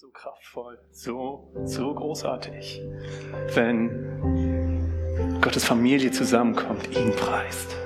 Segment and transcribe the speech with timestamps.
[0.00, 2.80] so kraftvoll, so, so großartig,
[3.52, 7.76] wenn Gottes Familie zusammenkommt, ihn preist.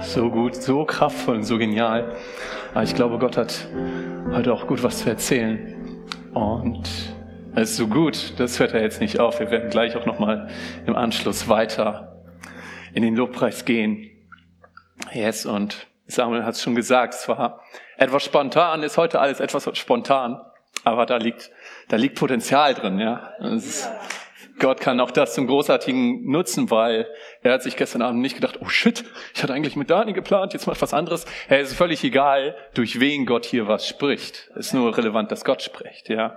[0.00, 2.14] So gut, so kraftvoll und so genial.
[2.72, 3.66] Aber ich glaube, Gott hat
[4.30, 6.04] heute auch gut was zu erzählen.
[6.34, 6.86] Und
[7.54, 9.40] es ist so gut, das hört er jetzt nicht auf.
[9.40, 10.50] Wir werden gleich auch nochmal
[10.84, 12.22] im Anschluss weiter
[12.92, 14.10] in den Lobpreis gehen.
[15.14, 17.62] Yes, und Samuel hat es schon gesagt, es war
[17.96, 20.38] etwas spontan, ist heute alles etwas spontan.
[20.84, 21.50] Aber da liegt,
[21.88, 23.34] da liegt Potenzial drin, ja.
[23.40, 23.88] Ist,
[24.58, 27.08] Gott kann auch das zum Großartigen nutzen, weil
[27.42, 30.52] er hat sich gestern Abend nicht gedacht, oh shit, ich hatte eigentlich mit Dani geplant,
[30.52, 31.24] jetzt mal was anderes.
[31.48, 34.50] Hey, es ist völlig egal, durch wen Gott hier was spricht.
[34.54, 36.36] Es ist nur relevant, dass Gott spricht, ja.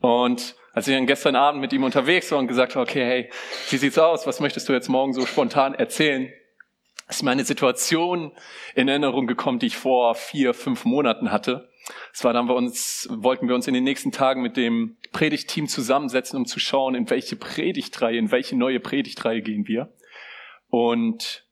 [0.00, 3.30] Und als ich dann gestern Abend mit ihm unterwegs war und gesagt habe, okay, hey,
[3.70, 4.26] wie sieht's aus?
[4.26, 6.32] Was möchtest du jetzt morgen so spontan erzählen?
[7.08, 8.32] Ist mir eine Situation
[8.76, 11.69] in Erinnerung gekommen, die ich vor vier, fünf Monaten hatte.
[12.12, 15.68] Es war dann bei uns, wollten wir uns in den nächsten Tagen mit dem Predigtteam
[15.68, 19.92] zusammensetzen, um zu schauen, in welche Predigtreihe, in welche neue Predigtreihe gehen wir.
[20.68, 21.46] Und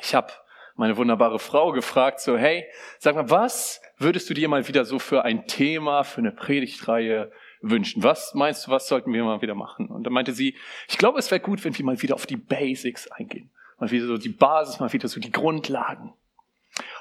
[0.00, 0.32] ich habe
[0.76, 2.64] meine wunderbare Frau gefragt, so, hey,
[2.98, 7.30] sag mal, was würdest du dir mal wieder so für ein Thema, für eine Predigtreihe
[7.62, 8.02] wünschen?
[8.02, 9.88] Was meinst du, was sollten wir mal wieder machen?
[9.88, 10.56] Und dann meinte sie,
[10.88, 13.50] ich glaube, es wäre gut, wenn wir mal wieder auf die Basics eingehen.
[13.78, 16.12] Mal wieder so die Basis, mal wieder so die Grundlagen.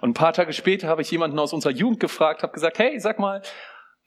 [0.02, 2.99] Und ein paar Tage später habe ich jemanden aus unserer Jugend gefragt, habe gesagt, hey,
[2.99, 3.41] sag mal,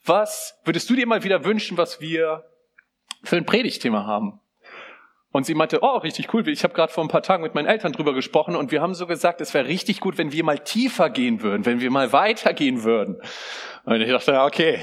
[0.05, 2.45] was würdest du dir mal wieder wünschen, was wir
[3.25, 4.41] für ein Predigtthema haben?
[5.33, 6.49] Und sie meinte, oh, richtig cool.
[6.49, 8.95] Ich habe gerade vor ein paar Tagen mit meinen Eltern drüber gesprochen und wir haben
[8.95, 12.13] so gesagt, es wäre richtig gut, wenn wir mal tiefer gehen würden, wenn wir mal
[12.13, 13.21] weitergehen würden.
[13.85, 14.81] Und ich dachte, okay,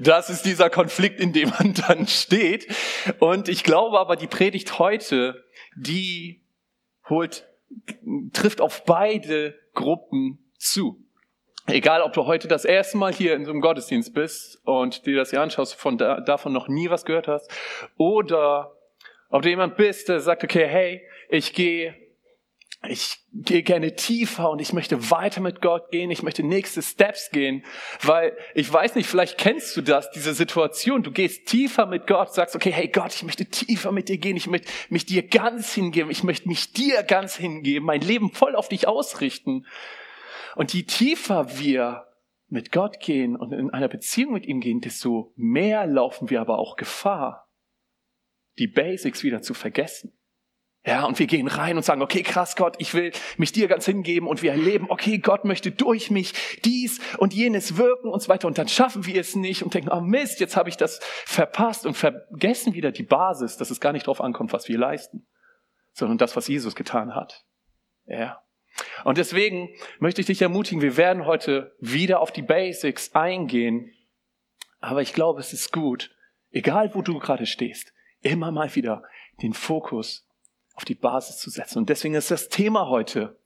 [0.00, 2.66] das ist dieser Konflikt, in dem man dann steht.
[3.18, 5.42] Und ich glaube aber, die Predigt heute,
[5.74, 6.44] die
[7.08, 7.48] holt,
[8.34, 11.00] trifft auf beide Gruppen zu.
[11.66, 15.16] Egal, ob du heute das erste Mal hier in so einem Gottesdienst bist und dir
[15.16, 17.50] das hier anschaust, von da, davon noch nie was gehört hast,
[17.96, 18.76] oder
[19.30, 21.96] ob du jemand bist, der sagt, okay, hey, ich gehe
[22.88, 27.30] ich gehe gerne tiefer und ich möchte weiter mit Gott gehen, ich möchte nächste Steps
[27.30, 27.64] gehen,
[28.02, 32.32] weil ich weiß nicht, vielleicht kennst du das, diese Situation, du gehst tiefer mit Gott,
[32.32, 35.72] sagst, okay, hey Gott, ich möchte tiefer mit dir gehen, ich möchte mich dir ganz
[35.72, 39.66] hingeben, ich möchte mich dir ganz hingeben, mein Leben voll auf dich ausrichten.
[40.56, 42.06] Und je tiefer wir
[42.48, 46.58] mit Gott gehen und in einer Beziehung mit ihm gehen, desto mehr laufen wir aber
[46.58, 47.48] auch Gefahr,
[48.58, 50.16] die Basics wieder zu vergessen.
[50.86, 53.86] Ja, und wir gehen rein und sagen, okay, krass Gott, ich will mich dir ganz
[53.86, 58.28] hingeben und wir erleben, okay, Gott möchte durch mich dies und jenes wirken und so
[58.28, 61.00] weiter und dann schaffen wir es nicht und denken, oh Mist, jetzt habe ich das
[61.24, 65.26] verpasst und vergessen wieder die Basis, dass es gar nicht darauf ankommt, was wir leisten,
[65.92, 67.46] sondern das, was Jesus getan hat.
[68.04, 68.42] Ja.
[69.04, 69.70] Und deswegen
[70.00, 73.90] möchte ich dich ermutigen, wir werden heute wieder auf die Basics eingehen.
[74.80, 76.14] Aber ich glaube, es ist gut,
[76.50, 79.02] egal wo du gerade stehst, immer mal wieder
[79.40, 80.28] den Fokus
[80.74, 81.78] auf die Basis zu setzen.
[81.78, 83.38] Und deswegen ist das Thema heute,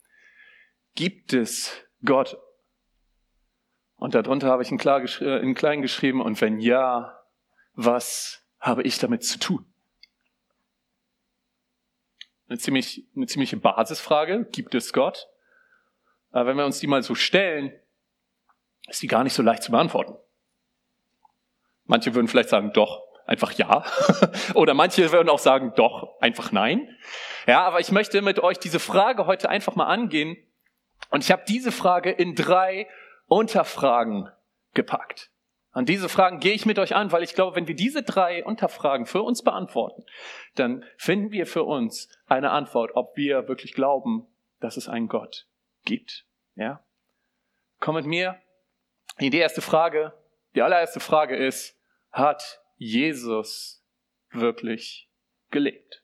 [0.94, 1.72] gibt es
[2.04, 2.38] Gott?
[3.96, 7.22] Und darunter habe ich in, klar, äh, in klein geschrieben, und wenn ja,
[7.74, 9.64] was habe ich damit zu tun?
[12.48, 15.28] Eine, ziemlich, eine ziemliche Basisfrage, gibt es Gott?
[16.30, 17.72] Aber wenn wir uns die mal so stellen,
[18.88, 20.16] ist die gar nicht so leicht zu beantworten.
[21.84, 23.84] Manche würden vielleicht sagen, doch, einfach ja.
[24.54, 26.96] Oder manche würden auch sagen, doch, einfach nein.
[27.46, 30.36] Ja, aber ich möchte mit euch diese Frage heute einfach mal angehen.
[31.10, 32.88] Und ich habe diese Frage in drei
[33.26, 34.30] Unterfragen
[34.74, 35.30] gepackt.
[35.70, 38.44] An diese Fragen gehe ich mit euch an, weil ich glaube, wenn wir diese drei
[38.44, 40.04] Unterfragen für uns beantworten,
[40.54, 44.26] dann finden wir für uns eine Antwort, ob wir wirklich glauben,
[44.60, 45.46] dass es einen Gott
[45.84, 46.24] gibt.
[46.56, 46.82] Ja?
[47.78, 48.40] Komm mit mir
[49.20, 50.14] die erste Frage.
[50.54, 51.78] Die allererste Frage ist,
[52.10, 53.84] hat Jesus
[54.30, 55.08] wirklich
[55.50, 56.02] gelebt?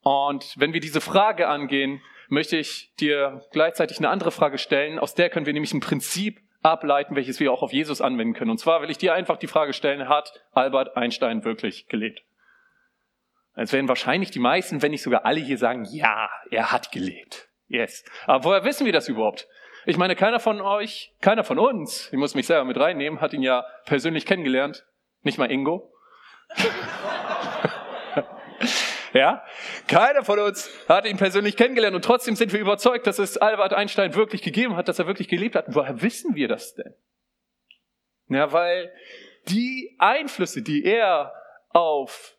[0.00, 4.98] Und wenn wir diese Frage angehen, möchte ich dir gleichzeitig eine andere Frage stellen.
[4.98, 8.50] Aus der können wir nämlich ein Prinzip ableiten, welches wir auch auf Jesus anwenden können.
[8.50, 12.22] Und zwar will ich dir einfach die Frage stellen, hat Albert Einstein wirklich gelebt?
[13.54, 17.48] Es werden wahrscheinlich die meisten, wenn nicht sogar alle hier sagen, ja, er hat gelebt.
[17.68, 18.04] Yes.
[18.26, 19.46] Aber woher wissen wir das überhaupt?
[19.86, 23.32] Ich meine, keiner von euch, keiner von uns, ich muss mich selber mit reinnehmen, hat
[23.32, 24.86] ihn ja persönlich kennengelernt.
[25.22, 25.92] Nicht mal Ingo.
[29.12, 29.42] ja?
[29.88, 33.74] Keiner von uns hat ihn persönlich kennengelernt und trotzdem sind wir überzeugt, dass es Albert
[33.74, 35.66] Einstein wirklich gegeben hat, dass er wirklich gelebt hat.
[35.68, 36.94] woher wissen wir das denn?
[38.28, 38.92] Ja, weil
[39.48, 41.34] die Einflüsse, die er
[41.70, 42.36] auf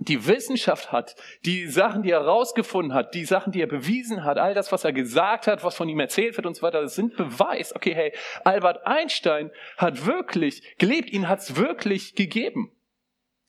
[0.00, 1.14] die Wissenschaft hat,
[1.44, 4.84] die Sachen, die er herausgefunden hat, die Sachen, die er bewiesen hat, all das, was
[4.84, 7.76] er gesagt hat, was von ihm erzählt wird und so weiter, das sind Beweis.
[7.76, 8.12] Okay, hey,
[8.44, 12.72] Albert Einstein hat wirklich gelebt, ihn hat es wirklich gegeben.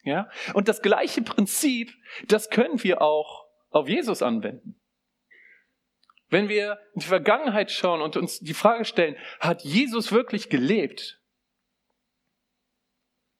[0.03, 0.29] Ja?
[0.53, 1.93] Und das gleiche Prinzip,
[2.27, 4.75] das können wir auch auf Jesus anwenden.
[6.27, 11.20] Wenn wir in die Vergangenheit schauen und uns die Frage stellen, hat Jesus wirklich gelebt?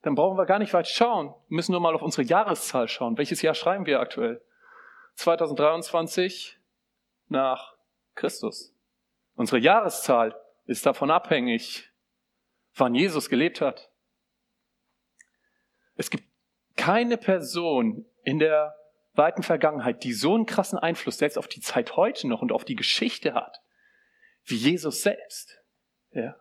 [0.01, 1.33] Dann brauchen wir gar nicht weit schauen.
[1.48, 3.18] Wir müssen nur mal auf unsere Jahreszahl schauen.
[3.18, 4.42] Welches Jahr schreiben wir aktuell?
[5.15, 6.57] 2023
[7.27, 7.75] nach
[8.15, 8.74] Christus.
[9.36, 11.92] Unsere Jahreszahl ist davon abhängig,
[12.75, 13.92] wann Jesus gelebt hat.
[15.95, 16.24] Es gibt
[16.75, 18.75] keine Person in der
[19.13, 22.65] weiten Vergangenheit, die so einen krassen Einfluss selbst auf die Zeit heute noch und auf
[22.65, 23.62] die Geschichte hat,
[24.45, 25.62] wie Jesus selbst.
[26.12, 26.36] Ja.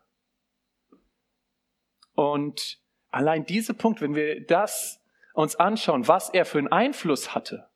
[2.15, 2.81] Und
[3.11, 5.01] Allein dieser Punkt, wenn wir das
[5.35, 7.69] uns anschauen, was er für einen Einfluss hatte,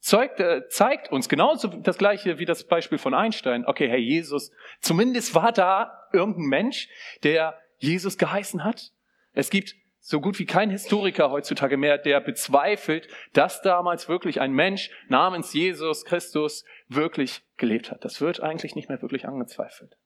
[0.00, 3.64] zeigt, äh, zeigt uns genauso das gleiche wie das Beispiel von Einstein.
[3.64, 4.50] Okay, Herr Jesus,
[4.80, 6.88] zumindest war da irgendein Mensch,
[7.22, 8.92] der Jesus geheißen hat.
[9.32, 14.52] Es gibt so gut wie kein Historiker heutzutage mehr, der bezweifelt, dass damals wirklich ein
[14.52, 18.04] Mensch namens Jesus Christus wirklich gelebt hat.
[18.04, 19.96] Das wird eigentlich nicht mehr wirklich angezweifelt.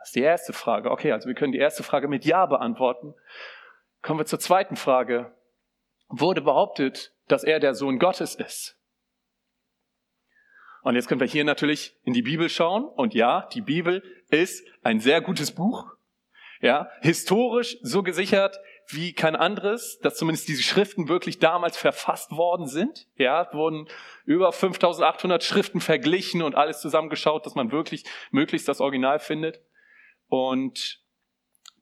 [0.00, 0.90] Das ist die erste Frage.
[0.90, 3.14] Okay, also wir können die erste Frage mit Ja beantworten.
[4.02, 5.32] Kommen wir zur zweiten Frage.
[6.08, 8.78] Wurde behauptet, dass er der Sohn Gottes ist?
[10.82, 12.84] Und jetzt können wir hier natürlich in die Bibel schauen.
[12.84, 15.84] Und ja, die Bibel ist ein sehr gutes Buch.
[16.62, 18.58] Ja, historisch so gesichert
[18.88, 23.06] wie kein anderes, dass zumindest diese Schriften wirklich damals verfasst worden sind.
[23.16, 23.86] Ja, wurden
[24.24, 29.60] über 5800 Schriften verglichen und alles zusammengeschaut, dass man wirklich möglichst das Original findet.
[30.30, 31.02] Und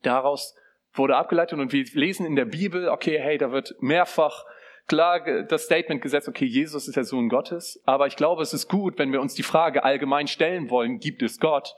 [0.01, 0.55] daraus
[0.93, 4.43] wurde abgeleitet und wir lesen in der Bibel, okay, hey, da wird mehrfach
[4.87, 8.67] klar das Statement gesetzt, okay, Jesus ist der Sohn Gottes, aber ich glaube, es ist
[8.67, 11.75] gut, wenn wir uns die Frage allgemein stellen wollen, gibt es Gott,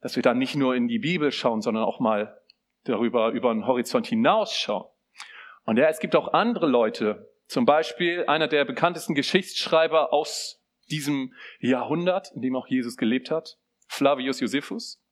[0.00, 2.40] dass wir dann nicht nur in die Bibel schauen, sondern auch mal
[2.84, 4.86] darüber, über den Horizont hinausschauen.
[5.64, 11.34] Und ja, es gibt auch andere Leute, zum Beispiel einer der bekanntesten Geschichtsschreiber aus diesem
[11.58, 13.58] Jahrhundert, in dem auch Jesus gelebt hat,
[13.88, 15.02] Flavius Josephus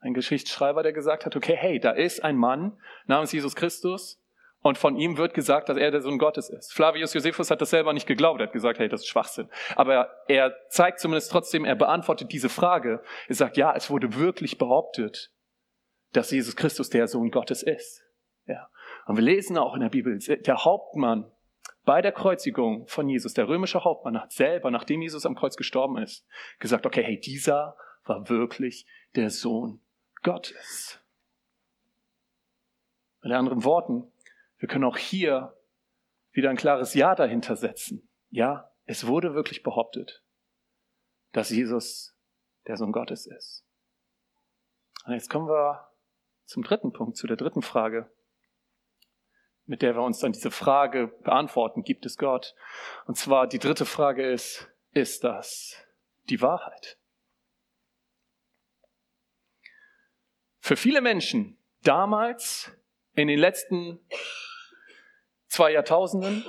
[0.00, 4.20] ein Geschichtsschreiber, der gesagt hat, okay, hey, da ist ein Mann namens Jesus Christus
[4.62, 6.72] und von ihm wird gesagt, dass er der Sohn Gottes ist.
[6.72, 9.48] Flavius Josephus hat das selber nicht geglaubt, er hat gesagt, hey, das ist Schwachsinn.
[9.76, 13.02] Aber er zeigt zumindest trotzdem, er beantwortet diese Frage.
[13.28, 15.32] Er sagt, ja, es wurde wirklich behauptet,
[16.12, 18.02] dass Jesus Christus der Sohn Gottes ist.
[18.46, 18.68] Ja.
[19.06, 21.30] Und wir lesen auch in der Bibel, der Hauptmann
[21.84, 25.98] bei der Kreuzigung von Jesus, der römische Hauptmann hat selber, nachdem Jesus am Kreuz gestorben
[25.98, 26.26] ist,
[26.58, 29.80] gesagt, okay, hey, dieser war wirklich der Sohn
[30.22, 31.00] Gottes.
[33.22, 34.10] Mit anderen Worten,
[34.58, 35.56] wir können auch hier
[36.32, 38.08] wieder ein klares Ja dahinter setzen.
[38.28, 40.22] Ja, es wurde wirklich behauptet,
[41.32, 42.16] dass Jesus
[42.66, 43.66] der Sohn Gottes ist.
[45.04, 45.90] Und jetzt kommen wir
[46.44, 48.12] zum dritten Punkt, zu der dritten Frage,
[49.64, 52.54] mit der wir uns dann diese Frage beantworten, gibt es Gott?
[53.06, 55.76] Und zwar die dritte Frage ist, ist das
[56.28, 56.99] die Wahrheit?
[60.70, 62.70] Für viele Menschen damals,
[63.16, 63.98] in den letzten
[65.48, 66.44] zwei Jahrtausenden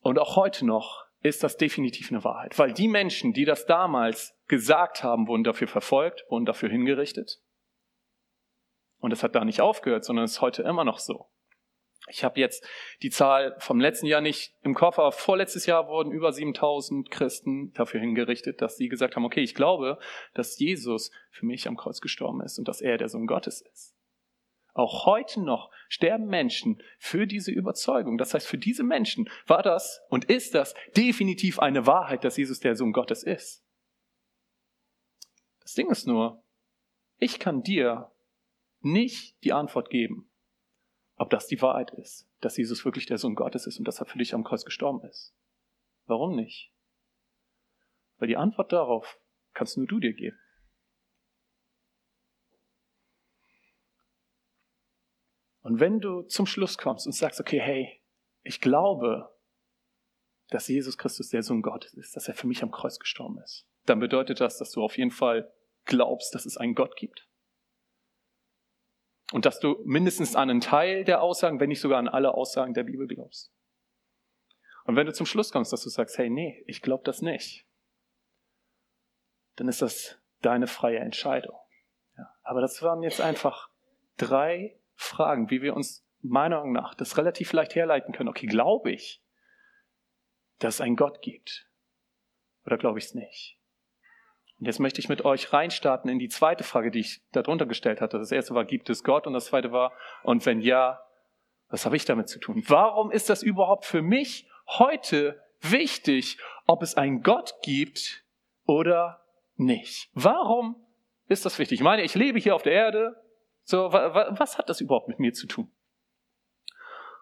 [0.00, 2.58] und auch heute noch, ist das definitiv eine Wahrheit.
[2.58, 7.42] Weil die Menschen, die das damals gesagt haben, wurden dafür verfolgt, wurden dafür hingerichtet.
[8.98, 11.26] Und es hat da nicht aufgehört, sondern ist heute immer noch so.
[12.10, 12.66] Ich habe jetzt
[13.02, 17.72] die Zahl vom letzten Jahr nicht im Kopf, aber vorletztes Jahr wurden über 7000 Christen
[17.72, 19.98] dafür hingerichtet, dass sie gesagt haben, okay, ich glaube,
[20.34, 23.94] dass Jesus für mich am Kreuz gestorben ist und dass er der Sohn Gottes ist.
[24.72, 28.18] Auch heute noch sterben Menschen für diese Überzeugung.
[28.18, 32.60] Das heißt, für diese Menschen war das und ist das definitiv eine Wahrheit, dass Jesus
[32.60, 33.64] der Sohn Gottes ist.
[35.60, 36.42] Das Ding ist nur,
[37.18, 38.10] ich kann dir
[38.80, 40.29] nicht die Antwort geben
[41.20, 44.06] ob das die Wahrheit ist, dass Jesus wirklich der Sohn Gottes ist und dass er
[44.06, 45.36] für dich am Kreuz gestorben ist.
[46.06, 46.72] Warum nicht?
[48.16, 49.20] Weil die Antwort darauf
[49.52, 50.38] kannst nur du dir geben.
[55.60, 58.02] Und wenn du zum Schluss kommst und sagst, okay, hey,
[58.42, 59.30] ich glaube,
[60.48, 63.68] dass Jesus Christus der Sohn Gottes ist, dass er für mich am Kreuz gestorben ist,
[63.84, 65.52] dann bedeutet das, dass du auf jeden Fall
[65.84, 67.29] glaubst, dass es einen Gott gibt
[69.32, 72.74] und dass du mindestens an einen Teil der Aussagen, wenn nicht sogar an alle Aussagen
[72.74, 73.52] der Bibel glaubst.
[74.84, 77.66] Und wenn du zum Schluss kommst, dass du sagst, hey, nee, ich glaube das nicht,
[79.56, 81.56] dann ist das deine freie Entscheidung.
[82.16, 83.70] Ja, aber das waren jetzt einfach
[84.16, 88.28] drei Fragen, wie wir uns meiner Meinung nach das relativ leicht herleiten können.
[88.28, 89.22] Okay, glaube ich,
[90.58, 91.70] dass es einen Gott gibt?
[92.66, 93.59] Oder glaube ich es nicht?
[94.60, 98.02] Und jetzt möchte ich mit euch reinstarten in die zweite Frage, die ich darunter gestellt
[98.02, 98.18] hatte.
[98.18, 99.26] Das erste war, gibt es Gott?
[99.26, 101.00] Und das zweite war, und wenn ja,
[101.70, 102.62] was habe ich damit zu tun?
[102.66, 108.22] Warum ist das überhaupt für mich heute wichtig, ob es einen Gott gibt
[108.66, 109.24] oder
[109.56, 110.10] nicht?
[110.12, 110.76] Warum
[111.26, 111.80] ist das wichtig?
[111.80, 113.16] Ich meine, ich lebe hier auf der Erde.
[113.62, 115.70] So, was hat das überhaupt mit mir zu tun?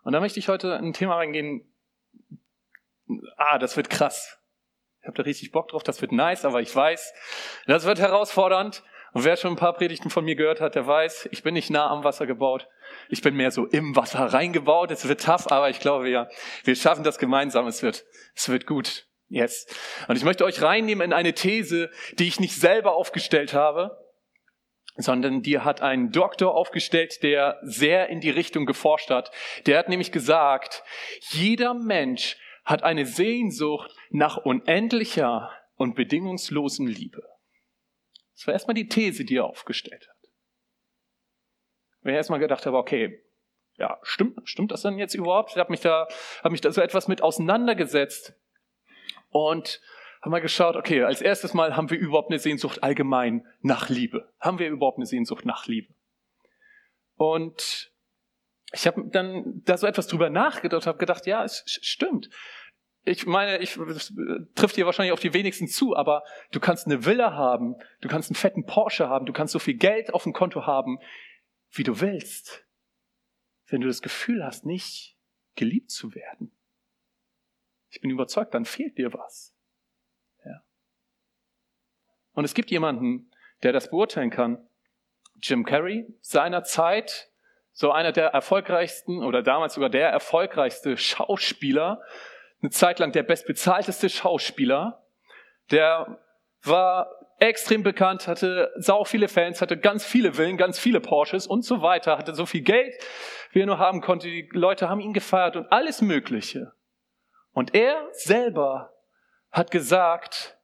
[0.03, 1.73] Und da möchte ich heute ein Thema reingehen.
[3.37, 4.38] Ah, das wird krass.
[5.01, 7.15] Ich habe da richtig Bock drauf, das wird nice, aber ich weiß,
[7.67, 8.83] das wird herausfordernd.
[9.13, 11.71] Und wer schon ein paar Predigten von mir gehört hat, der weiß, ich bin nicht
[11.71, 12.69] nah am Wasser gebaut.
[13.09, 14.91] Ich bin mehr so im Wasser reingebaut.
[14.91, 16.29] Es wird tough, aber ich glaube, wir,
[16.65, 17.67] wir schaffen das gemeinsam.
[17.67, 19.07] Es wird, es wird gut.
[19.29, 19.67] Yes.
[20.09, 23.97] Und ich möchte euch reinnehmen in eine These, die ich nicht selber aufgestellt habe,
[24.97, 29.31] sondern die hat ein Doktor aufgestellt, der sehr in die Richtung geforscht hat.
[29.67, 30.83] Der hat nämlich gesagt,
[31.31, 32.37] jeder Mensch
[32.69, 37.27] hat eine Sehnsucht nach unendlicher und bedingungslosen Liebe.
[38.35, 40.31] Das war erstmal die These, die er aufgestellt hat.
[42.03, 43.25] Wenn ich erstmal gedacht habe, okay,
[43.79, 45.53] ja, stimmt, stimmt das denn jetzt überhaupt?
[45.53, 46.09] Ich habe mich da,
[46.41, 48.35] habe mich da so etwas mit auseinandergesetzt
[49.31, 49.81] und
[50.21, 54.31] haben wir geschaut, okay, als erstes Mal haben wir überhaupt eine Sehnsucht allgemein nach Liebe.
[54.41, 55.95] Haben wir überhaupt eine Sehnsucht nach Liebe?
[57.17, 57.93] Und
[58.73, 62.29] ich habe dann da so etwas drüber nachgedacht, habe gedacht, ja, es stimmt.
[63.05, 63.79] Ich meine, ich
[64.55, 68.31] trifft dir wahrscheinlich auf die wenigsten zu, aber du kannst eine Villa haben, du kannst
[68.31, 70.99] einen fetten Porsche haben, du kannst so viel Geld auf dem Konto haben,
[71.71, 72.67] wie du willst.
[73.67, 75.17] Wenn du das Gefühl hast, nicht
[75.55, 76.53] geliebt zu werden.
[77.91, 79.55] Ich bin überzeugt, dann fehlt dir was.
[82.39, 83.33] Und es gibt jemanden,
[83.65, 84.65] der das beurteilen kann.
[85.43, 87.28] Jim Carrey, seiner Zeit,
[87.79, 92.03] so einer der erfolgreichsten oder damals sogar der erfolgreichste Schauspieler,
[92.61, 95.07] eine Zeit lang der bestbezahlteste Schauspieler,
[95.71, 96.19] der
[96.65, 97.09] war
[97.39, 101.81] extrem bekannt, hatte sau viele Fans, hatte ganz viele Villen, ganz viele Porsches und so
[101.81, 102.93] weiter, hatte so viel Geld,
[103.53, 104.27] wie er nur haben konnte.
[104.27, 106.73] Die Leute haben ihn gefeiert und alles Mögliche.
[107.53, 108.93] Und er selber
[109.53, 110.58] hat gesagt,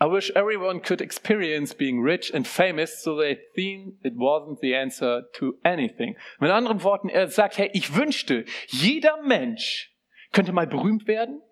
[0.00, 4.76] I wish everyone could experience being rich and famous so they think it wasn't the
[4.76, 6.16] answer to anything.
[6.38, 9.92] Mit anderen Worten, er sagt, hey, ich wünschte, jeder Mensch
[10.32, 11.42] könnte mal berühmt werden,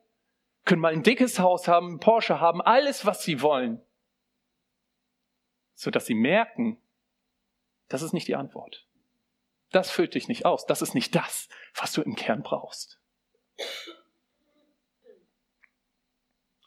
[0.64, 3.80] könnte mal ein dickes Haus haben, ein Porsche haben, alles, was sie wollen.
[5.74, 6.78] So dass sie merken,
[7.88, 8.86] das ist nicht die Antwort.
[9.72, 10.66] Das füllt dich nicht aus.
[10.66, 13.00] Das ist nicht das, was du im Kern brauchst.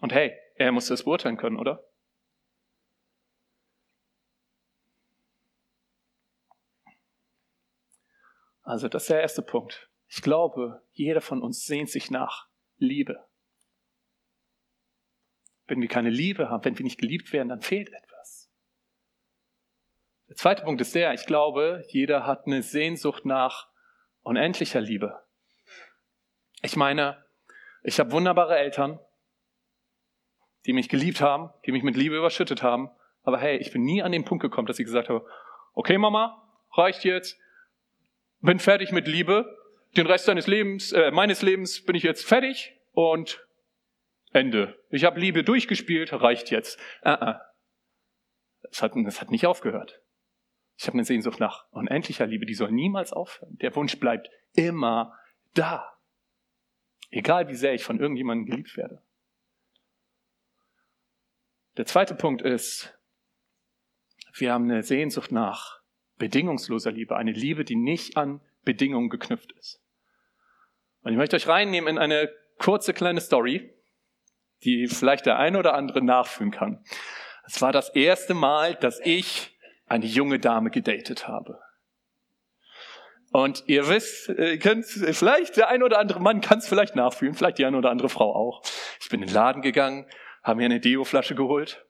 [0.01, 1.83] Und hey, er muss das beurteilen können, oder?
[8.61, 9.89] Also das ist der erste Punkt.
[10.07, 13.25] Ich glaube, jeder von uns sehnt sich nach Liebe.
[15.65, 18.51] Wenn wir keine Liebe haben, wenn wir nicht geliebt werden, dann fehlt etwas.
[20.27, 23.69] Der zweite Punkt ist der, ich glaube, jeder hat eine Sehnsucht nach
[24.21, 25.25] unendlicher Liebe.
[26.61, 27.25] Ich meine,
[27.81, 28.99] ich habe wunderbare Eltern,
[30.69, 32.91] die mich geliebt haben, die mich mit Liebe überschüttet haben.
[33.23, 35.25] Aber hey, ich bin nie an den Punkt gekommen, dass ich gesagt habe,
[35.73, 37.39] okay Mama, reicht jetzt,
[38.41, 39.57] bin fertig mit Liebe,
[39.97, 43.43] den Rest deines Lebens, äh, meines Lebens bin ich jetzt fertig und
[44.31, 44.79] Ende.
[44.91, 46.79] Ich habe Liebe durchgespielt, reicht jetzt.
[47.03, 47.39] Uh -uh.
[48.61, 50.03] Das, hat, das hat nicht aufgehört.
[50.77, 53.57] Ich habe eine Sehnsucht nach unendlicher Liebe, die soll niemals aufhören.
[53.57, 55.17] Der Wunsch bleibt immer
[55.55, 55.97] da.
[57.09, 59.01] Egal wie sehr ich von irgendjemandem geliebt werde.
[61.79, 62.93] Der zweite Punkt ist,
[64.33, 65.79] wir haben eine Sehnsucht nach
[66.17, 69.81] bedingungsloser Liebe, eine Liebe, die nicht an Bedingungen geknüpft ist.
[71.03, 73.73] Und ich möchte euch reinnehmen in eine kurze kleine Story,
[74.65, 76.83] die vielleicht der eine oder andere nachfühlen kann.
[77.45, 81.61] Es war das erste Mal, dass ich eine junge Dame gedatet habe.
[83.31, 87.35] Und ihr wisst, ihr könnt, vielleicht der eine oder andere Mann kann es vielleicht nachfühlen,
[87.35, 88.63] vielleicht die eine oder andere Frau auch.
[88.99, 90.07] Ich bin in den Laden gegangen
[90.49, 91.85] habe mir eine Deo-Flasche geholt,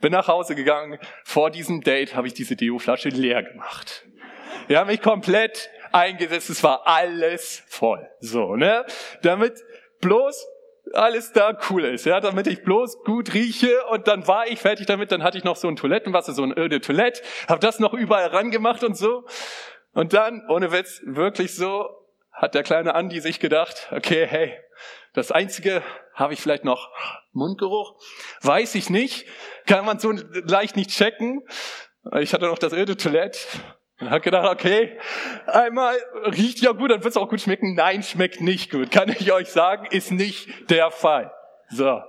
[0.00, 0.98] bin nach Hause gegangen.
[1.24, 4.06] Vor diesem Date habe ich diese Deo-Flasche leer gemacht.
[4.68, 8.08] Wir haben mich komplett eingesetzt, es war alles voll.
[8.20, 8.84] So, ne?
[9.22, 9.62] Damit
[10.00, 10.46] bloß
[10.94, 14.86] alles da cool ist, ja, damit ich bloß gut rieche und dann war ich fertig
[14.86, 17.92] damit, dann hatte ich noch so ein Toilettenwasser, so ein öde Toilette, habe das noch
[17.92, 19.24] überall rangemacht und so.
[19.92, 21.90] Und dann, ohne Witz, wirklich so,
[22.38, 24.56] hat der kleine Andi sich gedacht, okay, hey,
[25.12, 25.82] das einzige
[26.14, 26.88] habe ich vielleicht noch
[27.32, 28.00] Mundgeruch,
[28.42, 29.26] weiß ich nicht,
[29.66, 31.42] kann man so leicht nicht checken.
[32.20, 33.38] Ich hatte noch das öde Toilette,
[34.00, 34.96] Und hat gedacht, okay,
[35.46, 37.74] einmal riecht ja gut, dann wird es auch gut schmecken.
[37.74, 38.92] Nein, schmeckt nicht gut.
[38.92, 41.32] Kann ich euch sagen, ist nicht der Fall.
[41.68, 42.00] So.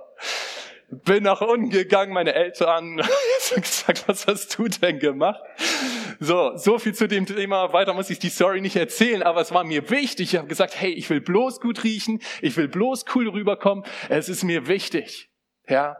[0.90, 2.98] Bin nach unten gegangen, meine Eltern,
[3.38, 5.40] jetzt gesagt, was hast du denn gemacht?
[6.22, 7.72] So, so viel zu dem Thema.
[7.72, 10.34] Weiter muss ich die Story nicht erzählen, aber es war mir wichtig.
[10.34, 13.86] Ich habe gesagt, hey, ich will bloß gut riechen, ich will bloß cool rüberkommen.
[14.10, 15.30] Es ist mir wichtig.
[15.66, 15.96] Ja.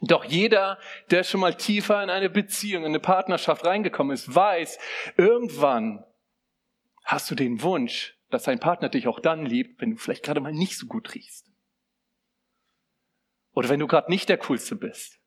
[0.00, 0.78] Doch jeder,
[1.10, 4.78] der schon mal tiefer in eine Beziehung, in eine Partnerschaft reingekommen ist, weiß,
[5.18, 6.02] irgendwann
[7.04, 10.40] hast du den Wunsch, dass dein Partner dich auch dann liebt, wenn du vielleicht gerade
[10.40, 11.50] mal nicht so gut riechst.
[13.54, 15.21] Oder wenn du gerade nicht der Coolste bist.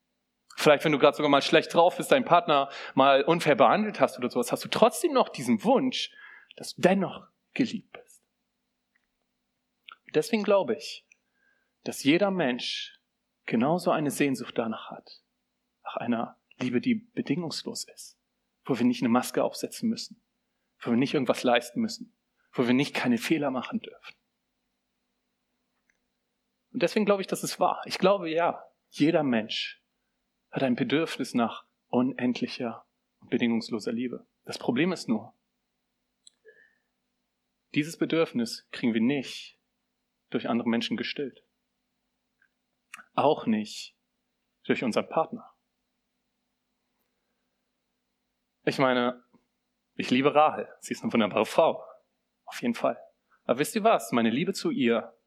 [0.65, 4.17] Vielleicht, wenn du gerade sogar mal schlecht drauf bist, deinen Partner mal unfair behandelt hast
[4.17, 6.12] oder sowas, hast du trotzdem noch diesen Wunsch,
[6.55, 8.24] dass du dennoch geliebt bist.
[10.15, 11.05] Deswegen glaube ich,
[11.84, 13.00] dass jeder Mensch
[13.45, 15.22] genauso eine Sehnsucht danach hat.
[15.84, 18.17] Nach einer Liebe, die bedingungslos ist.
[18.63, 20.19] Wo wir nicht eine Maske aufsetzen müssen.
[20.79, 22.17] Wo wir nicht irgendwas leisten müssen.
[22.53, 24.15] Wo wir nicht keine Fehler machen dürfen.
[26.74, 27.84] Und deswegen glaube ich, dass es wahr.
[27.86, 29.85] Ich glaube, ja, jeder Mensch
[30.55, 32.88] hat ein Bedürfnis nach unendlicher
[33.19, 34.25] und bedingungsloser Liebe.
[34.45, 35.35] Das Problem ist nur,
[37.74, 39.59] dieses Bedürfnis kriegen wir nicht
[40.29, 41.43] durch andere Menschen gestillt.
[43.15, 43.97] Auch nicht
[44.63, 45.53] durch unseren Partner.
[48.63, 49.25] Ich meine,
[49.95, 50.69] ich liebe Rahel.
[50.79, 51.83] Sie ist eine wunderbare Frau.
[52.45, 52.97] Auf jeden Fall.
[53.43, 54.13] Aber wisst ihr was?
[54.13, 55.17] Meine Liebe zu ihr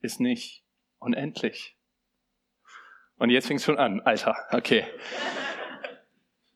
[0.00, 0.64] ist nicht
[0.98, 1.76] unendlich.
[3.22, 4.34] Und jetzt fängt es schon an, Alter.
[4.50, 4.84] Okay.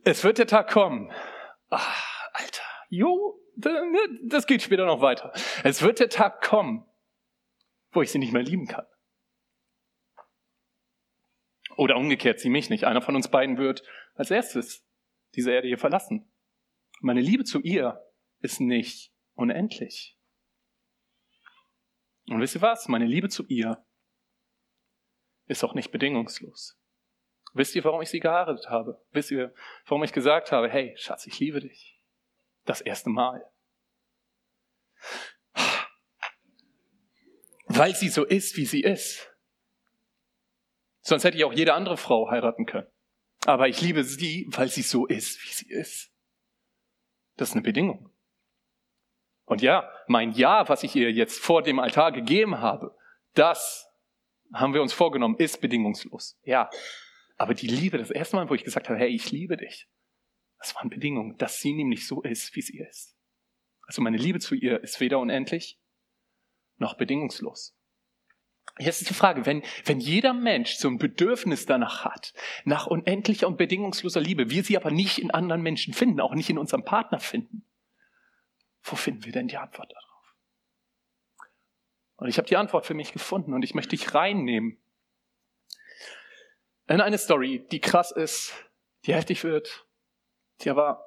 [0.02, 1.12] Es wird der Tag kommen.
[1.70, 2.64] Ach, Alter.
[2.88, 5.32] Jo, das geht später noch weiter.
[5.62, 6.84] Es wird der Tag kommen,
[7.92, 8.84] wo ich sie nicht mehr lieben kann.
[11.76, 12.82] Oder umgekehrt, sie mich nicht.
[12.82, 13.84] Einer von uns beiden wird
[14.16, 14.84] als erstes
[15.36, 16.28] diese Erde hier verlassen.
[17.00, 18.04] Meine Liebe zu ihr
[18.40, 20.18] ist nicht unendlich.
[22.28, 22.88] Und wisst ihr was?
[22.88, 23.86] Meine Liebe zu ihr
[25.46, 26.78] ist auch nicht bedingungslos.
[27.54, 29.00] Wisst ihr, warum ich sie geheiratet habe?
[29.12, 29.54] Wisst ihr,
[29.86, 31.98] warum ich gesagt habe, hey, Schatz, ich liebe dich?
[32.64, 33.50] Das erste Mal.
[37.66, 39.32] Weil sie so ist, wie sie ist.
[41.00, 42.88] Sonst hätte ich auch jede andere Frau heiraten können.
[43.46, 46.12] Aber ich liebe sie, weil sie so ist, wie sie ist.
[47.36, 48.10] Das ist eine Bedingung.
[49.44, 52.96] Und ja, mein Ja, was ich ihr jetzt vor dem Altar gegeben habe,
[53.34, 53.85] das
[54.52, 56.38] haben wir uns vorgenommen, ist bedingungslos.
[56.44, 56.70] Ja.
[57.36, 59.88] Aber die Liebe, das erste Mal, wo ich gesagt habe, hey, ich liebe dich,
[60.58, 63.16] das waren Bedingungen, dass sie nämlich so ist, wie sie ist.
[63.82, 65.78] Also meine Liebe zu ihr ist weder unendlich
[66.76, 67.76] noch bedingungslos.
[68.78, 73.46] Jetzt ist die Frage, wenn, wenn jeder Mensch so ein Bedürfnis danach hat, nach unendlicher
[73.46, 76.84] und bedingungsloser Liebe, wir sie aber nicht in anderen Menschen finden, auch nicht in unserem
[76.84, 77.64] Partner finden,
[78.82, 80.05] wo finden wir denn die Antwort darauf?
[82.16, 84.78] Und ich habe die Antwort für mich gefunden und ich möchte dich reinnehmen
[86.88, 88.54] in eine Story, die krass ist,
[89.04, 89.86] die heftig wird,
[90.60, 91.04] die aber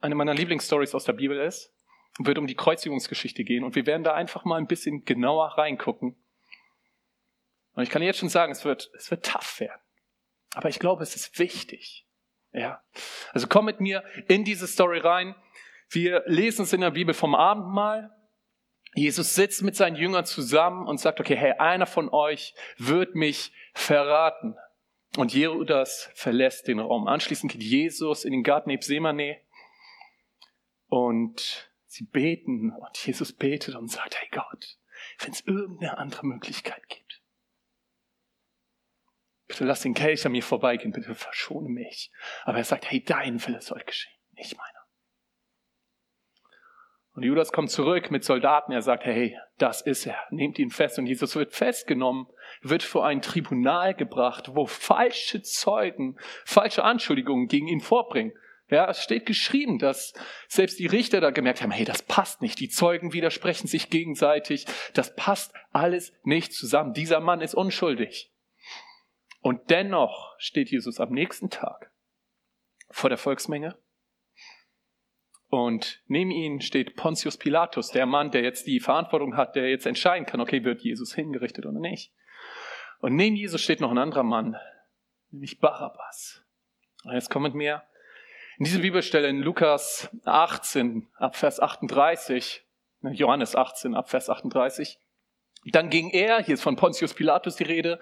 [0.00, 1.72] eine meiner Lieblingsstories aus der Bibel ist
[2.18, 3.64] und wird um die Kreuzigungsgeschichte gehen.
[3.64, 6.16] Und wir werden da einfach mal ein bisschen genauer reingucken.
[7.74, 9.80] Und ich kann jetzt schon sagen, es wird, es wird tough werden.
[10.54, 12.06] Aber ich glaube, es ist wichtig.
[12.52, 12.82] Ja.
[13.32, 15.34] Also komm mit mir in diese Story rein.
[15.88, 18.10] Wir lesen es in der Bibel vom Abendmahl.
[18.94, 23.52] Jesus sitzt mit seinen Jüngern zusammen und sagt, okay, hey, einer von euch wird mich
[23.72, 24.56] verraten.
[25.16, 27.06] Und Judas verlässt den Raum.
[27.06, 29.40] Anschließend geht Jesus in den Garten Ebsemane
[30.88, 34.78] und sie beten und Jesus betet und sagt, hey Gott,
[35.18, 37.22] wenn es irgendeine andere Möglichkeit gibt,
[39.48, 42.10] bitte lass den Kelch an mir vorbeigehen, bitte verschone mich.
[42.44, 44.81] Aber er sagt, hey, dein Wille soll geschehen, nicht meiner.
[47.14, 48.72] Und Judas kommt zurück mit Soldaten.
[48.72, 50.18] Er sagt, hey, das ist er.
[50.30, 50.98] Nehmt ihn fest.
[50.98, 52.26] Und Jesus wird festgenommen,
[52.62, 58.32] wird vor ein Tribunal gebracht, wo falsche Zeugen, falsche Anschuldigungen gegen ihn vorbringen.
[58.68, 60.14] Ja, es steht geschrieben, dass
[60.48, 62.58] selbst die Richter da gemerkt haben, hey, das passt nicht.
[62.58, 64.64] Die Zeugen widersprechen sich gegenseitig.
[64.94, 66.94] Das passt alles nicht zusammen.
[66.94, 68.32] Dieser Mann ist unschuldig.
[69.40, 71.92] Und dennoch steht Jesus am nächsten Tag
[72.88, 73.76] vor der Volksmenge
[75.52, 79.84] und neben ihm steht Pontius Pilatus, der Mann, der jetzt die Verantwortung hat, der jetzt
[79.84, 82.10] entscheiden kann, okay, wird Jesus hingerichtet oder nicht.
[83.00, 84.56] Und neben Jesus steht noch ein anderer Mann,
[85.30, 86.42] nämlich Barabbas.
[87.04, 87.82] Und jetzt kommt mit mir
[88.56, 92.64] in diese Bibelstelle in Lukas 18 ab Vers 38,
[93.02, 94.98] Johannes 18 ab Vers 38,
[95.64, 98.00] Dann ging er, hier ist von Pontius Pilatus die Rede,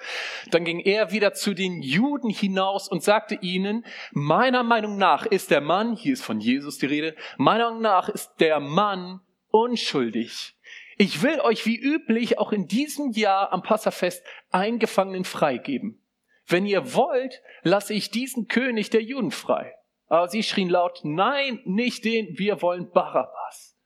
[0.51, 5.51] dann ging er wieder zu den Juden hinaus und sagte ihnen, meiner Meinung nach ist
[5.51, 9.21] der Mann, hier ist von Jesus die Rede, meiner Meinung nach ist der Mann
[9.51, 10.57] unschuldig.
[10.97, 16.03] Ich will euch wie üblich auch in diesem Jahr am Passafest einen Gefangenen freigeben.
[16.47, 19.75] Wenn ihr wollt, lasse ich diesen König der Juden frei.
[20.07, 23.79] Aber sie schrien laut, nein, nicht den, wir wollen Barabbas.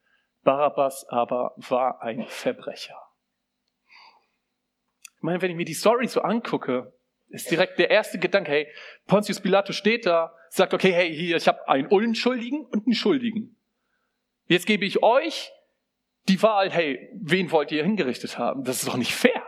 [0.42, 3.03] Barabbas aber war ein Verbrecher
[5.24, 6.92] meine, wenn ich mir die Story so angucke,
[7.28, 8.68] ist direkt der erste Gedanke, hey,
[9.06, 13.56] Pontius Pilatus steht da, sagt, okay, hey, hier, ich habe einen Unschuldigen und einen Schuldigen.
[14.46, 15.50] Jetzt gebe ich euch
[16.28, 18.64] die Wahl, hey, wen wollt ihr hingerichtet haben?
[18.64, 19.42] Das ist doch nicht fair.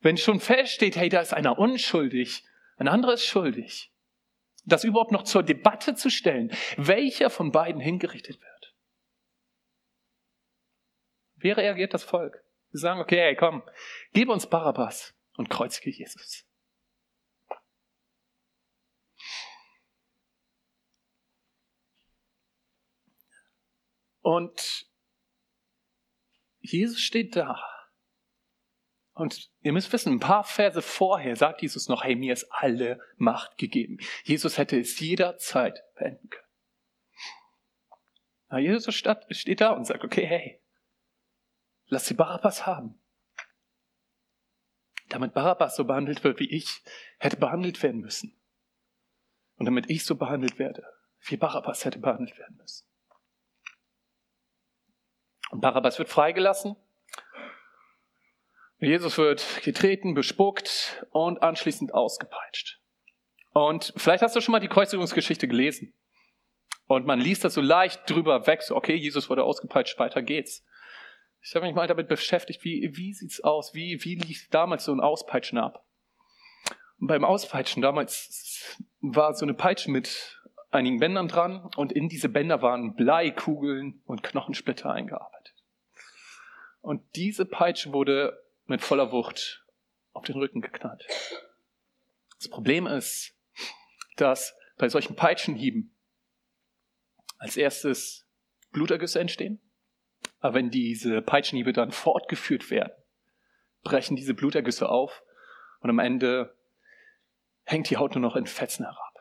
[0.00, 2.44] Wenn schon feststeht, hey, da ist einer unschuldig,
[2.76, 3.92] ein anderer ist schuldig,
[4.64, 8.74] das überhaupt noch zur Debatte zu stellen, welcher von beiden hingerichtet wird.
[11.36, 12.44] Wie reagiert das Volk?
[12.72, 13.62] Wir sagen, okay, hey, komm,
[14.12, 16.46] gib uns Barabbas und kreuzige Jesus.
[24.22, 24.86] Und
[26.60, 27.60] Jesus steht da.
[29.14, 32.98] Und ihr müsst wissen, ein paar Verse vorher sagt Jesus noch, hey, mir ist alle
[33.16, 33.98] Macht gegeben.
[34.24, 36.46] Jesus hätte es jederzeit beenden können.
[38.48, 40.61] Aber Jesus steht da und sagt, okay, hey,
[41.92, 42.98] Lass sie Barabbas haben.
[45.10, 46.82] Damit Barabbas so behandelt wird, wie ich
[47.18, 48.34] hätte behandelt werden müssen.
[49.56, 50.86] Und damit ich so behandelt werde,
[51.26, 52.86] wie Barabbas hätte behandelt werden müssen.
[55.50, 56.76] Und Barabbas wird freigelassen.
[58.78, 62.80] Jesus wird getreten, bespuckt und anschließend ausgepeitscht.
[63.50, 65.92] Und vielleicht hast du schon mal die Kreuzigungsgeschichte gelesen.
[66.86, 70.64] Und man liest das so leicht drüber weg, so, okay, Jesus wurde ausgepeitscht, weiter geht's.
[71.44, 73.74] Ich habe mich mal damit beschäftigt, wie, wie sieht's aus?
[73.74, 75.84] Wie, wie lief damals so ein Auspeitschen ab?
[77.00, 82.28] Und beim Auspeitschen damals war so eine Peitsche mit einigen Bändern dran und in diese
[82.28, 85.54] Bänder waren Bleikugeln und Knochensplitter eingearbeitet.
[86.80, 89.66] Und diese Peitsche wurde mit voller Wucht
[90.12, 91.04] auf den Rücken geknallt.
[92.38, 93.36] Das Problem ist,
[94.16, 95.94] dass bei solchen Peitschenhieben
[97.38, 98.26] als erstes
[98.70, 99.60] Blutergüsse entstehen
[100.40, 102.92] aber wenn diese Peitschenhiebe dann fortgeführt werden,
[103.82, 105.22] brechen diese Blutergüsse auf
[105.80, 106.56] und am Ende
[107.64, 109.12] hängt die Haut nur noch in Fetzen herab.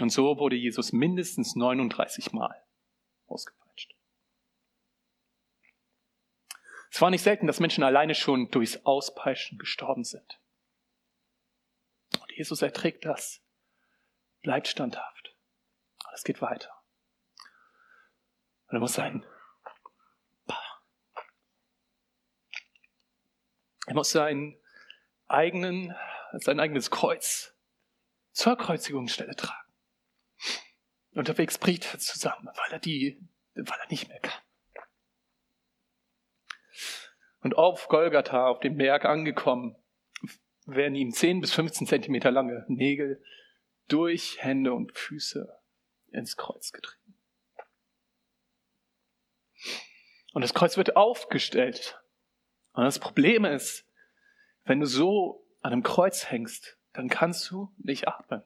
[0.00, 2.64] Und so wurde Jesus mindestens 39 Mal
[3.26, 3.94] ausgepeitscht.
[6.90, 10.40] Es war nicht selten, dass Menschen alleine schon durchs Auspeitschen gestorben sind.
[12.20, 13.42] Und Jesus erträgt das,
[14.42, 15.36] bleibt standhaft.
[16.14, 16.79] Es geht weiter.
[18.70, 19.26] Und er muss sein,
[23.86, 24.56] er muss seinen
[25.26, 25.92] eigenen,
[26.34, 27.56] sein eigenes Kreuz
[28.30, 29.72] zur Kreuzigungsstelle tragen.
[31.14, 33.20] Unterwegs bricht er zusammen, weil er die,
[33.54, 34.40] weil er nicht mehr kann.
[37.40, 39.74] Und auf Golgatha, auf dem Berg angekommen,
[40.66, 43.20] werden ihm 10 bis 15 Zentimeter lange Nägel
[43.88, 45.60] durch Hände und Füße
[46.12, 46.99] ins Kreuz getrieben.
[50.32, 52.00] Und das Kreuz wird aufgestellt.
[52.72, 53.84] Und das Problem ist,
[54.64, 58.42] wenn du so an einem Kreuz hängst, dann kannst du nicht atmen,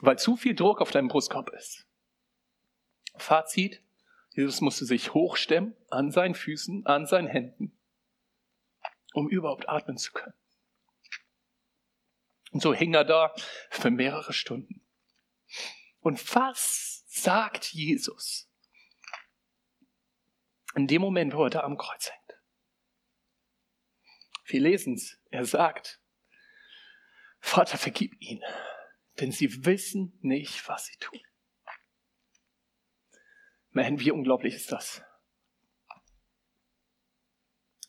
[0.00, 1.86] weil zu viel Druck auf deinem Brustkorb ist.
[3.16, 3.82] Fazit,
[4.30, 7.78] Jesus musste sich hochstemmen an seinen Füßen, an seinen Händen,
[9.12, 10.34] um überhaupt atmen zu können.
[12.52, 13.34] Und so hing er da
[13.70, 14.80] für mehrere Stunden.
[16.00, 18.49] Und was sagt Jesus?
[20.74, 22.40] In dem Moment, wo er da am Kreuz hängt.
[24.44, 25.18] Wir lesen es.
[25.30, 26.00] Er sagt,
[27.40, 28.44] Vater, vergib ihnen,
[29.18, 31.20] denn sie wissen nicht, was sie tun.
[33.70, 35.02] Man, wie unglaublich ist das?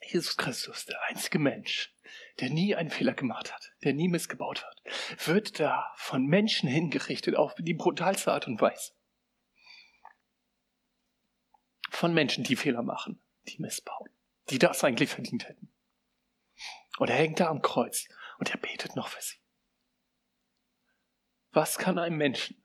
[0.02, 1.96] Jesus Christus, der einzige Mensch,
[2.39, 7.36] der nie einen Fehler gemacht hat, der nie missgebaut hat, wird da von Menschen hingerichtet
[7.36, 8.94] auf die brutalste Art und Weise
[12.01, 14.09] von Menschen, die Fehler machen, die missbauen,
[14.49, 15.71] die das eigentlich verdient hätten.
[16.97, 18.07] Und er hängt da am Kreuz
[18.39, 19.37] und er betet noch für sie.
[21.51, 22.59] Was kann einem Menschen,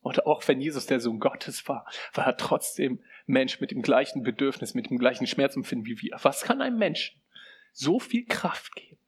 [0.00, 4.22] und auch wenn Jesus der Sohn Gottes war, war er trotzdem Mensch mit dem gleichen
[4.22, 6.18] Bedürfnis, mit dem gleichen Schmerzempfinden wie wir.
[6.20, 7.22] Was kann einem Menschen
[7.72, 9.00] so viel Kraft geben,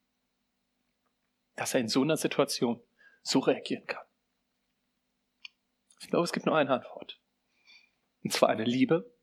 [1.57, 2.83] dass er in so einer Situation
[3.23, 4.07] so reagieren kann?
[6.01, 7.21] Ich glaube, es gibt nur eine Antwort.
[8.23, 9.14] Und zwar eine Liebe,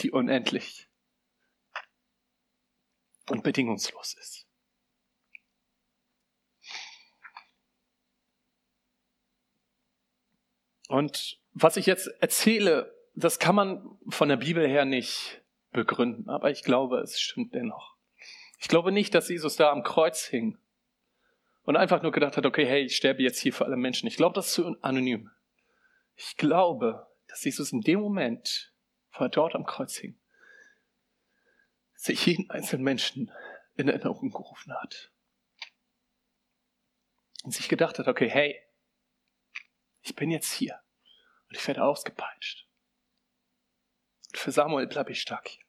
[0.00, 0.88] die unendlich
[3.28, 4.46] und bedingungslos ist.
[10.88, 16.50] Und was ich jetzt erzähle, das kann man von der Bibel her nicht begründen, aber
[16.50, 17.96] ich glaube, es stimmt dennoch.
[18.58, 20.58] Ich glaube nicht, dass Jesus da am Kreuz hing
[21.64, 24.06] und einfach nur gedacht hat, okay, hey, ich sterbe jetzt hier für alle Menschen.
[24.06, 25.30] Ich glaube, das ist zu anonym.
[26.16, 28.72] Ich glaube, dass Jesus in dem Moment,
[29.20, 30.18] er dort am Kreuz hing,
[31.94, 33.32] sich jeden einzelnen Menschen
[33.76, 35.12] in Erinnerung gerufen hat.
[37.44, 38.60] Und sich gedacht hat, okay, hey,
[40.02, 40.80] ich bin jetzt hier
[41.48, 42.68] und ich werde ausgepeitscht.
[44.28, 45.64] Und für Samuel bleibe ich stark hier.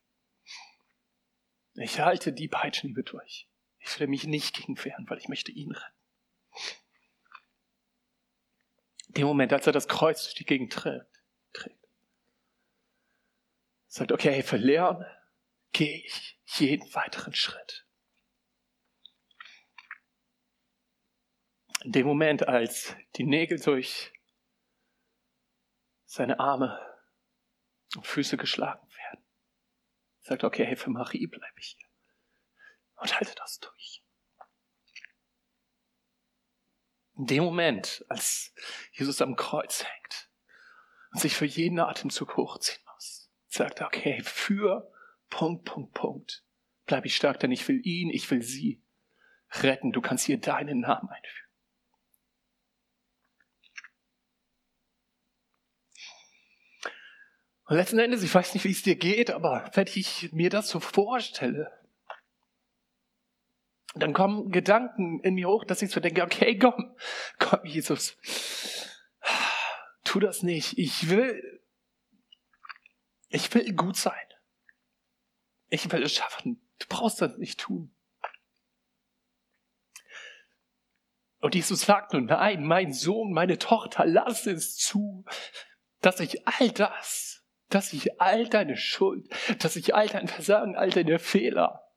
[1.75, 3.47] Ich halte die Peitschenhiebe durch.
[3.79, 5.95] Ich will mich nicht gegen wehren, weil ich möchte ihn retten.
[9.09, 11.08] Dem Moment, als er das Kreuz durch die Gegend trägt
[13.89, 15.03] sagt, okay, für Leon
[15.71, 17.85] gehe ich jeden weiteren Schritt.
[21.81, 24.13] In dem Moment, als die Nägel durch
[26.05, 26.79] seine Arme
[27.95, 29.25] und Füße geschlagen werden,
[30.21, 31.87] sagt, okay, hey, für Marie bleibe ich hier
[32.97, 34.03] und halte das durch.
[37.15, 38.53] In dem Moment, als
[38.91, 40.29] Jesus am Kreuz hängt
[41.11, 42.88] und sich für jeden Atemzug hochziehen
[43.49, 44.91] sagt okay, für
[45.29, 46.43] Punkt, Punkt, Punkt,
[46.85, 48.81] bleibe ich stark, denn ich will ihn, ich will sie
[49.51, 49.91] retten.
[49.91, 51.49] Du kannst hier deinen Namen einführen.
[57.65, 60.69] Und letzten Endes, ich weiß nicht, wie es dir geht, aber wenn ich mir das
[60.69, 61.71] so vorstelle,
[63.93, 66.95] dann kommen Gedanken in mir hoch, dass ich so denke, okay, komm,
[67.37, 68.17] komm, Jesus,
[70.03, 70.79] tu das nicht.
[70.79, 71.58] Ich will,
[73.29, 74.13] ich will gut sein.
[75.69, 76.61] Ich will es schaffen.
[76.79, 77.95] Du brauchst das nicht tun.
[81.39, 85.23] Und Jesus sagt nun, nein, mein Sohn, meine Tochter, lass es zu,
[86.01, 87.39] dass ich all das
[87.69, 91.87] dass ich all deine Schuld, dass ich all dein Versagen, all deine Fehler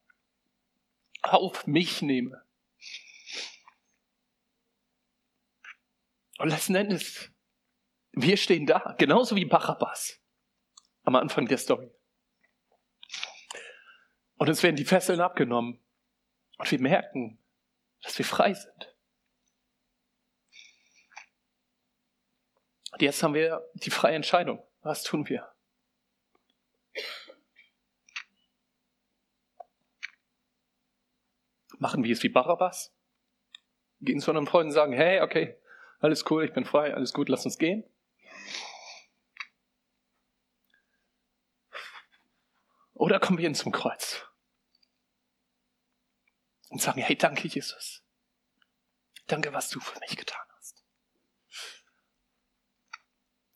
[1.22, 2.44] auf mich nehme.
[6.38, 7.30] Und letzten Endes,
[8.12, 10.21] wir stehen da, genauso wie Barabbas
[11.04, 11.90] am Anfang der Story.
[14.36, 15.80] Und uns werden die Fesseln abgenommen
[16.58, 17.38] und wir merken,
[18.02, 18.94] dass wir frei sind.
[22.92, 24.62] Und jetzt haben wir die freie Entscheidung.
[24.82, 25.48] Was tun wir?
[31.78, 32.94] Machen wir es wie Barabbas?
[34.00, 35.56] Gehen zu einem Freund und sagen, hey, okay,
[36.00, 37.84] alles cool, ich bin frei, alles gut, lass uns gehen.
[43.02, 44.24] Oder kommen wir hin zum Kreuz
[46.68, 48.04] und sagen, hey, danke Jesus.
[49.26, 50.84] Danke, was du für mich getan hast.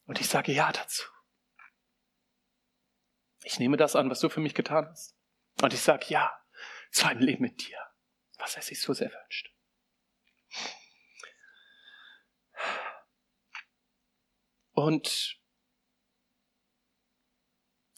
[0.07, 1.07] Und ich sage ja dazu.
[3.45, 5.17] Ich nehme das an, was du für mich getan hast.
[5.63, 6.31] Und ich sage ja
[6.91, 7.79] zu einem Leben mit dir
[8.39, 9.53] was er sich so sehr wünscht.
[14.73, 15.41] Und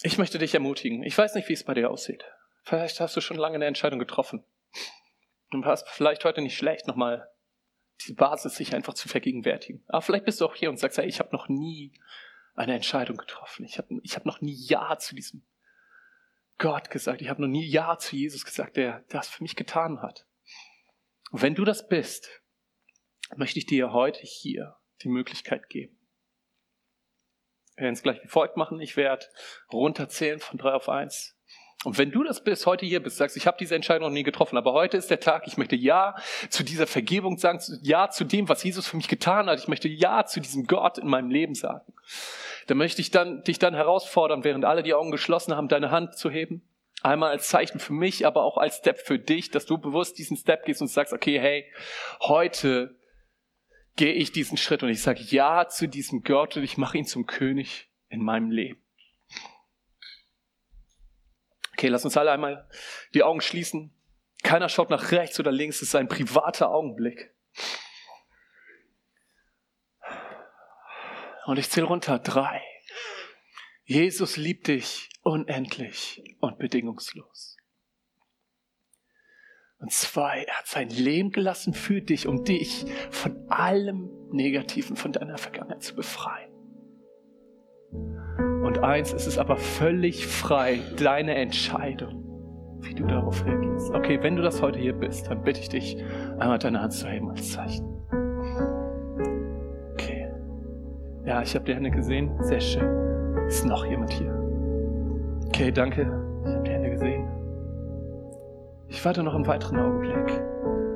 [0.02, 1.02] ich möchte dich ermutigen.
[1.02, 2.24] Ich weiß nicht, wie es bei dir aussieht.
[2.62, 4.44] Vielleicht hast du schon lange eine Entscheidung getroffen.
[5.50, 7.30] Und hast vielleicht heute nicht schlecht, nochmal
[8.06, 9.82] die Basis sich einfach zu vergegenwärtigen.
[9.88, 11.92] Aber vielleicht bist du auch hier und sagst, hey, ich habe noch nie
[12.54, 13.64] eine Entscheidung getroffen.
[13.64, 15.42] Ich habe ich hab noch nie Ja zu diesem
[16.58, 17.22] Gott gesagt.
[17.22, 20.26] Ich habe noch nie Ja zu Jesus gesagt, der das für mich getan hat.
[21.30, 22.42] Und wenn du das bist,
[23.36, 25.97] möchte ich dir heute hier die Möglichkeit geben.
[27.78, 28.80] Werden es gleich wie folgt machen.
[28.80, 29.26] Ich werde
[29.72, 31.38] runterzählen von drei auf eins.
[31.84, 34.24] Und wenn du das bist, heute hier bist, sagst, ich habe diese Entscheidung noch nie
[34.24, 36.16] getroffen, aber heute ist der Tag, ich möchte Ja
[36.48, 39.60] zu dieser Vergebung sagen, Ja zu dem, was Jesus für mich getan hat.
[39.60, 41.92] Ich möchte Ja zu diesem Gott in meinem Leben sagen.
[42.66, 46.16] Dann möchte ich dann, dich dann herausfordern, während alle die Augen geschlossen haben, deine Hand
[46.16, 46.68] zu heben.
[47.02, 50.36] Einmal als Zeichen für mich, aber auch als Step für dich, dass du bewusst diesen
[50.36, 51.64] Step gehst und sagst, okay, hey,
[52.22, 52.97] heute
[53.98, 57.04] gehe ich diesen Schritt und ich sage Ja zu diesem Gott und ich mache ihn
[57.04, 58.80] zum König in meinem Leben.
[61.72, 62.68] Okay, lass uns alle einmal
[63.12, 63.92] die Augen schließen.
[64.42, 67.34] Keiner schaut nach rechts oder links, es ist ein privater Augenblick.
[71.46, 72.20] Und ich zähle runter.
[72.20, 72.62] Drei.
[73.84, 77.57] Jesus liebt dich unendlich und bedingungslos.
[79.80, 85.12] Und zwei, er hat sein Leben gelassen für dich, um dich von allem Negativen von
[85.12, 86.50] deiner Vergangenheit zu befreien.
[88.64, 93.94] Und eins, es ist aber völlig frei, deine Entscheidung, wie du darauf reagierst.
[93.94, 95.96] Okay, wenn du das heute hier bist, dann bitte ich dich,
[96.38, 97.86] einmal deine Hand zu heben als Zeichen.
[99.92, 100.28] Okay.
[101.24, 102.32] Ja, ich habe die Hände gesehen.
[102.42, 103.46] Sehr schön.
[103.46, 104.34] Ist noch jemand hier?
[105.46, 106.02] Okay, danke.
[106.44, 107.37] Ich habe die Hände gesehen.
[108.90, 110.40] Ich warte noch einen weiteren Augenblick.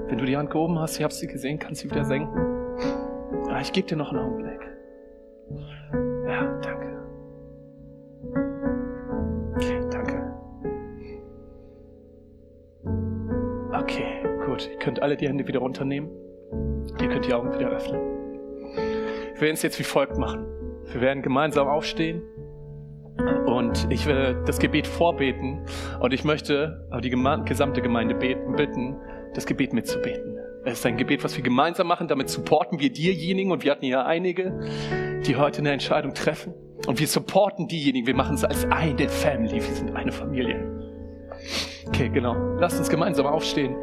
[0.07, 2.38] Wenn du die Hand gehoben hast, ich habe sie gesehen, kannst sie wieder senken.
[3.50, 4.61] Ah, ich gebe dir noch einen Augenblick.
[6.26, 7.02] Ja, danke.
[9.57, 10.33] Okay, danke.
[13.72, 14.70] Okay, gut.
[14.72, 16.11] Ihr könnt alle die Hände wieder runternehmen.
[16.98, 18.00] Ihr könnt die Augen wieder öffnen.
[19.35, 20.46] Wir werden es jetzt wie folgt machen.
[20.92, 22.22] Wir werden gemeinsam aufstehen
[23.62, 25.64] und ich werde das Gebet vorbeten
[26.01, 28.96] und ich möchte die gesamte Gemeinde beten, bitten,
[29.35, 30.37] das Gebet mitzubeten.
[30.64, 32.09] Es ist ein Gebet, was wir gemeinsam machen.
[32.09, 34.61] Damit supporten wir diejenigen, und wir hatten hier einige,
[35.27, 36.55] die heute eine Entscheidung treffen.
[36.87, 38.07] Und wir supporten diejenigen.
[38.07, 39.55] Wir machen es als eine Family.
[39.55, 40.90] Wir sind eine Familie.
[41.87, 42.35] Okay, genau.
[42.59, 43.77] Lasst uns gemeinsam aufstehen.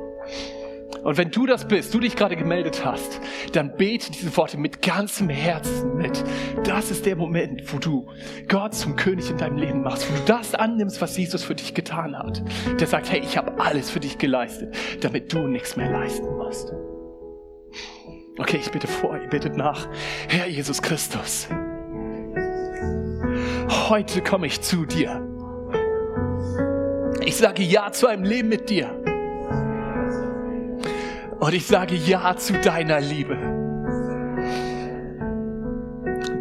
[1.03, 3.19] Und wenn du das bist, du dich gerade gemeldet hast,
[3.53, 6.23] dann bete diese Worte mit ganzem Herzen mit.
[6.63, 8.07] Das ist der Moment, wo du
[8.47, 11.73] Gott zum König in deinem Leben machst, wo du das annimmst, was Jesus für dich
[11.73, 12.43] getan hat.
[12.79, 16.73] Der sagt, hey, ich habe alles für dich geleistet, damit du nichts mehr leisten musst.
[18.38, 19.88] Okay, ich bitte vor, ihr bittet nach.
[20.29, 21.49] Herr Jesus Christus,
[23.89, 25.25] heute komme ich zu dir.
[27.25, 29.09] Ich sage Ja zu einem Leben mit dir.
[31.39, 33.38] Und ich sage Ja zu deiner Liebe.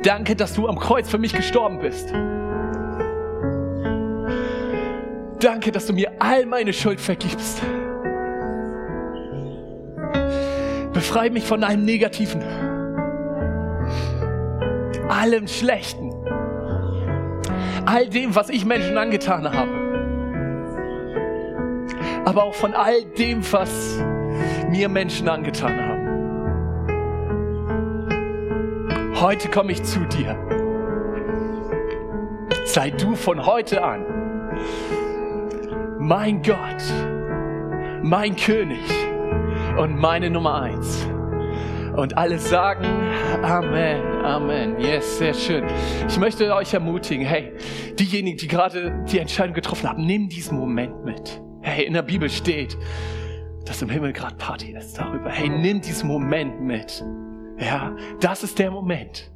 [0.03, 2.13] Danke, dass du am Kreuz für mich gestorben bist.
[5.41, 7.63] Danke, dass du mir all meine Schuld vergibst.
[10.93, 12.43] Befreie mich von allem Negativen,
[15.09, 16.13] allem Schlechten,
[17.87, 19.71] all dem, was ich Menschen angetan habe,
[22.25, 24.03] aber auch von all dem, was
[24.71, 25.99] mir Menschen angetan haben.
[29.21, 30.37] Heute komme ich zu dir.
[32.65, 34.05] Sei du von heute an
[35.99, 36.83] mein Gott,
[38.03, 38.81] mein König
[39.79, 41.07] und meine Nummer eins.
[41.97, 42.87] Und alle sagen
[43.43, 44.81] Amen, Amen.
[44.81, 45.65] Yes, sehr schön.
[46.09, 47.53] Ich möchte euch ermutigen, hey,
[47.99, 51.43] diejenigen, die gerade die Entscheidung getroffen haben, nimm diesen Moment mit.
[51.63, 52.79] Hey, in der Bibel steht,
[53.69, 55.31] dass im Himmel gerade Party ist darüber.
[55.31, 57.05] Hey, nimm diesen Moment mit.
[57.59, 59.31] Ja, das ist der Moment,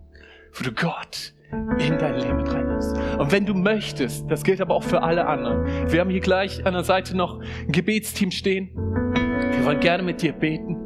[0.54, 1.34] wo du Gott
[1.78, 2.96] in dein Leben mit reinlässt.
[3.18, 5.66] Und wenn du möchtest, das gilt aber auch für alle anderen.
[5.92, 8.70] Wir haben hier gleich an der Seite noch ein Gebetsteam stehen.
[8.74, 10.78] Wir wollen gerne mit dir beten.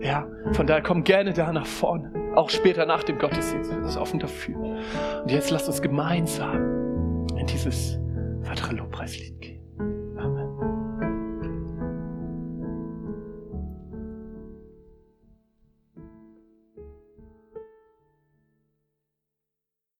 [0.00, 2.12] Ja, von daher komm gerne da nach vorne.
[2.34, 3.70] Auch später nach dem Gottesdienst.
[3.70, 4.56] Das ist offen dafür.
[5.22, 7.98] Und jetzt lasst uns gemeinsam in dieses
[8.42, 9.37] weitere Lobpreislied